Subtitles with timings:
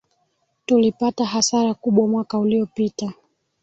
[0.65, 3.13] Tulipata hasara kubwa mwaka uliopita